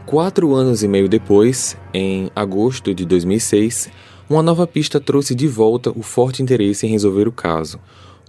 Quatro 0.05 0.53
anos 0.53 0.83
e 0.83 0.87
meio 0.89 1.07
depois, 1.07 1.77
em 1.93 2.29
agosto 2.35 2.93
de 2.93 3.05
2006, 3.05 3.89
uma 4.29 4.43
nova 4.43 4.67
pista 4.67 4.99
trouxe 4.99 5.33
de 5.33 5.47
volta 5.47 5.89
o 5.89 6.01
forte 6.01 6.43
interesse 6.43 6.85
em 6.85 6.89
resolver 6.89 7.29
o 7.29 7.31
caso. 7.31 7.79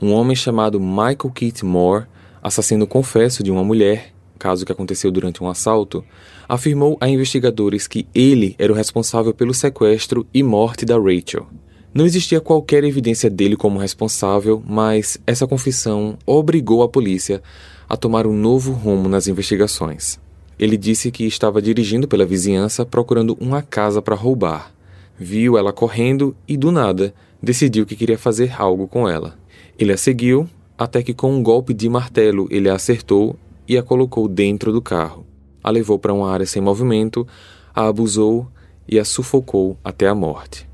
Um 0.01 0.13
homem 0.13 0.37
chamado 0.37 0.79
Michael 0.79 1.33
Keith 1.35 1.65
Moore, 1.65 2.07
assassino 2.41 2.87
confesso 2.87 3.43
de 3.43 3.51
uma 3.51 3.65
mulher, 3.65 4.12
caso 4.43 4.67
que 4.67 4.73
aconteceu 4.73 5.13
durante 5.13 5.41
um 5.41 5.49
assalto, 5.49 6.05
afirmou 6.49 6.99
a 7.01 7.09
investigadores 7.09 7.87
que 7.87 8.09
ele 8.13 8.57
era 8.59 8.73
o 8.73 8.75
responsável 8.75 9.33
pelo 9.33 9.55
sequestro 9.55 10.27
e 10.35 10.43
morte 10.43 10.85
da 10.85 10.99
Rachel. 10.99 11.47
Não 11.95 12.05
existia 12.05 12.41
qualquer 12.41 12.83
evidência 12.83 13.31
dele 13.31 13.55
como 13.57 13.79
responsável, 13.79 14.61
mas 14.67 15.17
essa 15.25 15.47
confissão 15.47 16.19
obrigou 16.27 16.83
a 16.83 16.89
polícia 16.89 17.41
a 17.89 17.97
tomar 17.97 18.27
um 18.27 18.33
novo 18.33 18.73
rumo 18.73 19.09
nas 19.09 19.29
investigações. 19.29 20.19
Ele 20.59 20.77
disse 20.77 21.13
que 21.13 21.25
estava 21.25 21.63
dirigindo 21.63 22.09
pela 22.09 22.27
vizinhança 22.27 22.85
procurando 22.85 23.37
uma 23.41 23.63
casa 23.63 24.03
para 24.03 24.17
roubar. 24.17 24.73
Viu 25.17 25.57
ela 25.57 25.73
correndo 25.73 26.35
e, 26.49 26.57
do 26.57 26.73
nada, 26.73 27.15
decidiu 27.41 27.87
que 27.87 27.95
queria 27.95 28.19
fazer 28.19 28.61
algo 28.61 28.89
com 28.89 29.09
ela. 29.09 29.39
Ele 29.79 29.93
a 29.93 29.97
seguiu 29.97 30.49
até 30.77 31.01
que, 31.01 31.15
com 31.15 31.33
um 31.33 31.43
golpe 31.43 31.73
de 31.73 31.89
martelo, 31.89 32.49
ele 32.51 32.69
a 32.69 32.75
acertou 32.75 33.37
e 33.69 33.79
a 33.79 33.83
colocou 33.83 34.29
dentro 34.29 34.73
do 34.73 34.83
carro. 34.83 35.27
A 35.63 35.71
levou 35.71 35.99
para 35.99 36.13
uma 36.13 36.31
área 36.31 36.47
sem 36.47 36.61
movimento, 36.61 37.27
a 37.75 37.87
abusou 37.87 38.49
e 38.89 38.99
a 38.99 39.05
sufocou 39.05 39.79
até 39.85 40.09
a 40.09 40.15
morte. 40.15 40.69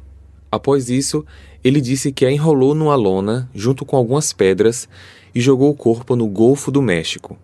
Após 0.51 0.89
isso, 0.89 1.25
ele 1.63 1.81
disse 1.81 2.11
que 2.11 2.25
a 2.25 2.33
enrolou 2.33 2.75
numa 2.75 2.95
lona 2.95 3.51
junto 3.55 3.85
com 3.85 3.97
algumas 3.97 4.33
pedras 4.33 4.89
e 5.35 5.41
jogou 5.41 5.71
o 5.71 5.75
corpo 5.75 6.17
no 6.17 6.27
Golfo 6.27 6.71
do 6.71 6.81
México. 6.81 7.37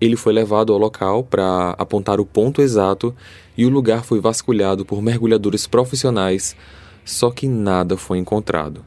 Ele 0.00 0.16
foi 0.16 0.32
levado 0.32 0.72
ao 0.72 0.78
local 0.78 1.22
para 1.22 1.70
apontar 1.78 2.20
o 2.20 2.26
ponto 2.26 2.62
exato 2.62 3.14
e 3.56 3.66
o 3.66 3.68
lugar 3.68 4.02
foi 4.02 4.18
vasculhado 4.18 4.84
por 4.84 5.02
mergulhadores 5.02 5.66
profissionais, 5.66 6.56
só 7.04 7.30
que 7.30 7.46
nada 7.46 7.96
foi 7.96 8.18
encontrado. 8.18 8.84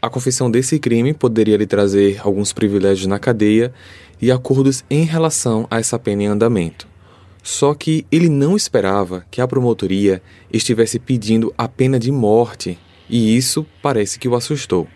A 0.02 0.10
confissão 0.10 0.50
desse 0.50 0.80
crime 0.80 1.14
poderia 1.14 1.58
lhe 1.58 1.66
trazer 1.66 2.20
alguns 2.24 2.54
privilégios 2.54 3.08
na 3.08 3.20
cadeia 3.20 3.74
e 4.22 4.32
acordos 4.32 4.84
em 4.90 5.04
relação 5.04 5.68
a 5.70 5.80
essa 5.80 6.00
pena 6.00 6.24
em 6.24 6.28
andamento. 6.28 6.88
Só 7.42 7.74
que 7.74 8.06
ele 8.10 8.30
não 8.30 8.56
esperava 8.56 9.26
que 9.30 9.42
a 9.42 9.48
promotoria 9.48 10.22
estivesse 10.52 10.98
pedindo 10.98 11.54
a 11.58 11.68
pena 11.68 12.00
de 12.00 12.12
morte, 12.12 12.80
e 13.10 13.36
isso 13.36 13.66
parece 13.82 14.18
que 14.18 14.30
o 14.30 14.36
assustou. 14.36 14.88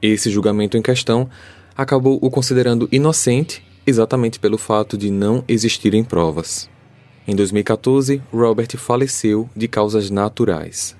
Esse 0.00 0.30
julgamento 0.30 0.78
em 0.78 0.82
questão 0.82 1.28
acabou 1.76 2.18
o 2.22 2.30
considerando 2.30 2.88
inocente 2.90 3.62
exatamente 3.86 4.38
pelo 4.38 4.58
fato 4.58 4.96
de 4.96 5.10
não 5.10 5.44
existirem 5.46 6.04
provas. 6.04 6.68
Em 7.26 7.34
2014, 7.34 8.22
Robert 8.32 8.76
faleceu 8.76 9.48
de 9.56 9.66
causas 9.66 10.10
naturais. 10.10 10.96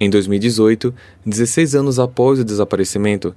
Em 0.00 0.10
2018, 0.10 0.92
16 1.24 1.74
anos 1.76 1.98
após 2.00 2.40
o 2.40 2.44
desaparecimento, 2.44 3.34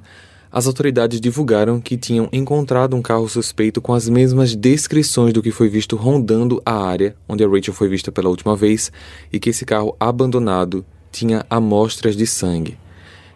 as 0.51 0.67
autoridades 0.67 1.19
divulgaram 1.19 1.81
que 1.81 1.97
tinham 1.97 2.29
encontrado 2.31 2.95
um 2.95 3.01
carro 3.01 3.27
suspeito 3.27 3.81
com 3.81 3.93
as 3.93 4.07
mesmas 4.07 4.55
descrições 4.55 5.33
do 5.33 5.43
que 5.43 5.51
foi 5.51 5.67
visto 5.67 5.95
rondando 5.95 6.61
a 6.65 6.73
área 6.73 7.15
onde 7.27 7.43
a 7.43 7.47
Rachel 7.47 7.73
foi 7.73 7.89
vista 7.89 8.11
pela 8.11 8.29
última 8.29 8.55
vez 8.55 8.91
e 9.31 9.39
que 9.39 9.49
esse 9.49 9.65
carro 9.65 9.95
abandonado 9.99 10.85
tinha 11.11 11.45
amostras 11.49 12.15
de 12.15 12.25
sangue. 12.25 12.77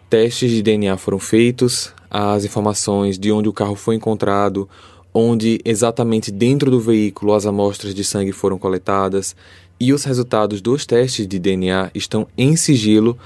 Testes 0.08 0.50
de 0.50 0.62
DNA 0.62 0.96
foram 0.96 1.18
feitos, 1.18 1.94
as 2.10 2.44
informações 2.44 3.18
de 3.18 3.30
onde 3.30 3.48
o 3.48 3.52
carro 3.52 3.76
foi 3.76 3.94
encontrado, 3.94 4.68
onde 5.12 5.60
exatamente 5.64 6.30
dentro 6.30 6.70
do 6.70 6.80
veículo 6.80 7.34
as 7.34 7.46
amostras 7.46 7.94
de 7.94 8.04
sangue 8.04 8.32
foram 8.32 8.58
coletadas 8.58 9.34
e 9.78 9.92
os 9.92 10.04
resultados 10.04 10.60
dos 10.60 10.84
testes 10.86 11.26
de 11.26 11.38
DNA 11.38 11.90
estão 11.94 12.26
em 12.36 12.56
sigilo 12.56 13.18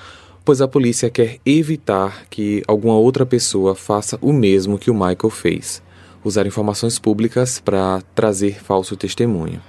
pois 0.44 0.60
a 0.60 0.68
polícia 0.68 1.08
quer 1.08 1.38
evitar 1.44 2.26
que 2.28 2.62
alguma 2.68 2.94
outra 2.94 3.24
pessoa 3.24 3.74
faça 3.74 4.18
o 4.20 4.32
mesmo 4.32 4.78
que 4.78 4.90
o 4.90 4.94
Michael 4.94 5.30
fez, 5.30 5.82
usar 6.22 6.46
informações 6.46 6.98
públicas 6.98 7.58
para 7.58 8.02
trazer 8.14 8.62
falso 8.62 8.94
testemunho. 8.94 9.62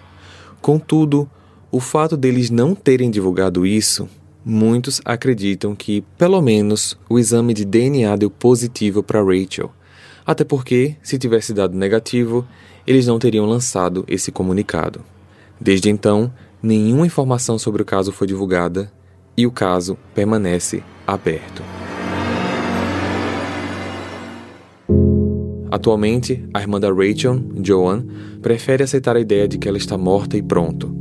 Contudo, 0.62 1.30
o 1.72 1.80
fato 1.80 2.18
deles 2.18 2.50
não 2.50 2.76
terem 2.76 3.10
divulgado 3.10 3.66
isso, 3.66 4.10
muitos 4.44 5.02
acreditam 5.06 5.74
que, 5.74 6.02
pelo 6.18 6.42
menos, 6.42 6.98
o 7.10 7.18
exame 7.18 7.54
de 7.54 7.64
DNA 7.64 8.16
deu 8.18 8.30
positivo 8.30 9.02
para 9.02 9.24
Rachel. 9.24 9.72
Até 10.26 10.44
porque, 10.44 10.96
se 11.04 11.20
tivesse 11.20 11.54
dado 11.54 11.78
negativo, 11.78 12.46
eles 12.88 13.06
não 13.06 13.20
teriam 13.20 13.46
lançado 13.46 14.04
esse 14.08 14.32
comunicado. 14.32 15.02
Desde 15.62 15.90
então, 15.90 16.34
nenhuma 16.62 17.06
informação 17.06 17.60
sobre 17.60 17.84
o 17.84 17.86
caso 17.86 18.12
foi 18.12 18.26
divulgada 18.26 18.92
e 19.38 19.46
o 19.46 19.52
caso 19.52 19.98
permanece 20.16 20.84
aberto. 21.06 21.62
Atualmente, 25.70 26.44
a 26.54 26.62
irmã 26.62 26.80
da 26.80 26.92
Rachel, 26.92 27.44
Joan, 27.62 28.06
prefere 28.42 28.84
aceitar 28.84 29.16
a 29.16 29.20
ideia 29.20 29.48
de 29.48 29.58
que 29.58 29.68
ela 29.68 29.78
está 29.78 29.98
morta 29.98 30.38
e 30.38 30.42
pronto. 30.42 30.96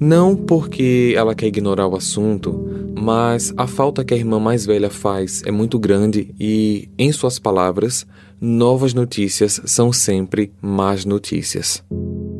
Não 0.00 0.34
porque 0.34 1.12
ela 1.16 1.34
quer 1.34 1.46
ignorar 1.46 1.86
o 1.86 1.94
assunto, 1.94 2.68
mas 2.98 3.52
a 3.56 3.66
falta 3.66 4.04
que 4.04 4.14
a 4.14 4.16
irmã 4.16 4.40
mais 4.40 4.64
velha 4.66 4.90
faz 4.90 5.42
é 5.44 5.50
muito 5.50 5.78
grande 5.78 6.34
e, 6.40 6.88
em 6.98 7.12
suas 7.12 7.38
palavras, 7.38 8.06
novas 8.40 8.94
notícias 8.94 9.60
são 9.64 9.92
sempre 9.92 10.52
más 10.60 11.04
notícias. 11.04 11.82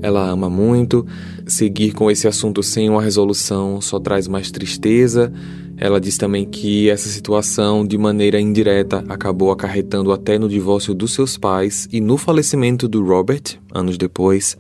Ela 0.03 0.29
ama 0.29 0.51
muito, 0.51 1.07
seguir 1.47 1.93
com 1.93 2.11
esse 2.11 2.29
assunto 2.29 2.63
sem 2.63 2.91
uma 2.91 3.01
resolução 3.01 3.81
só 3.81 3.99
traz 3.99 4.29
mais 4.29 4.51
tristeza. 4.51 5.33
Ela 5.79 5.99
diz 5.99 6.19
também 6.19 6.45
que 6.45 6.91
essa 6.91 7.09
situação, 7.09 7.87
de 7.87 7.97
maneira 7.97 8.39
indireta, 8.39 9.03
acabou 9.09 9.51
acarretando 9.51 10.13
até 10.13 10.39
no 10.39 10.49
divórcio 10.49 10.95
dos 10.95 11.13
seus 11.13 11.39
pais 11.39 11.89
e 11.91 12.03
no 12.03 12.19
falecimento 12.19 12.87
do 12.87 13.03
Robert, 13.03 13.43
anos 13.73 13.97
depois, 13.97 14.59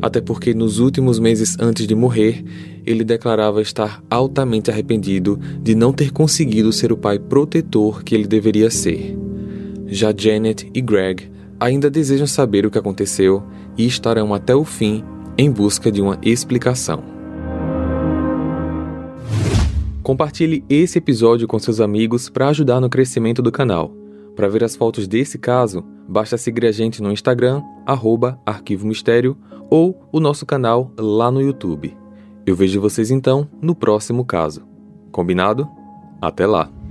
até 0.00 0.20
porque 0.20 0.52
nos 0.52 0.78
últimos 0.78 1.18
meses 1.18 1.56
antes 1.58 1.86
de 1.86 1.94
morrer, 1.94 2.44
ele 2.84 3.02
declarava 3.02 3.62
estar 3.62 4.02
altamente 4.10 4.70
arrependido 4.70 5.40
de 5.62 5.74
não 5.74 5.92
ter 5.92 6.12
conseguido 6.12 6.70
ser 6.70 6.92
o 6.92 6.96
pai 6.96 7.18
protetor 7.18 8.04
que 8.04 8.14
ele 8.14 8.26
deveria 8.26 8.70
ser. 8.70 9.16
Já 9.92 10.10
Janet 10.16 10.70
e 10.72 10.80
Greg 10.80 11.30
ainda 11.60 11.90
desejam 11.90 12.26
saber 12.26 12.64
o 12.64 12.70
que 12.70 12.78
aconteceu 12.78 13.42
e 13.76 13.86
estarão 13.86 14.32
até 14.32 14.54
o 14.54 14.64
fim 14.64 15.04
em 15.36 15.50
busca 15.50 15.92
de 15.92 16.00
uma 16.00 16.18
explicação. 16.22 17.04
Compartilhe 20.02 20.64
esse 20.68 20.96
episódio 20.98 21.46
com 21.46 21.58
seus 21.58 21.78
amigos 21.78 22.30
para 22.30 22.48
ajudar 22.48 22.80
no 22.80 22.88
crescimento 22.88 23.42
do 23.42 23.52
canal. 23.52 23.94
Para 24.34 24.48
ver 24.48 24.64
as 24.64 24.74
fotos 24.74 25.06
desse 25.06 25.38
caso, 25.38 25.84
basta 26.08 26.38
seguir 26.38 26.66
a 26.66 26.72
gente 26.72 27.02
no 27.02 27.12
Instagram, 27.12 27.62
arroba 27.84 28.40
Arquivo 28.46 28.86
Mistério, 28.86 29.36
ou 29.70 30.08
o 30.10 30.18
nosso 30.18 30.46
canal 30.46 30.90
lá 30.98 31.30
no 31.30 31.40
YouTube. 31.40 31.94
Eu 32.46 32.56
vejo 32.56 32.80
vocês 32.80 33.10
então 33.10 33.46
no 33.60 33.74
próximo 33.74 34.24
caso. 34.24 34.62
Combinado? 35.12 35.68
Até 36.20 36.46
lá! 36.46 36.81